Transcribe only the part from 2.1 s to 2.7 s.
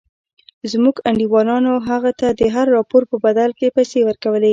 ته د هر